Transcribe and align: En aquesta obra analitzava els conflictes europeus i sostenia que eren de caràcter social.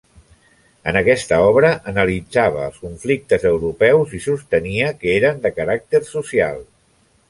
En 0.91 0.97
aquesta 1.01 1.39
obra 1.49 1.69
analitzava 1.91 2.65
els 2.71 2.81
conflictes 2.87 3.47
europeus 3.53 4.19
i 4.19 4.25
sostenia 4.29 4.93
que 5.01 5.17
eren 5.23 5.43
de 5.49 5.57
caràcter 5.63 6.07
social. 6.15 6.65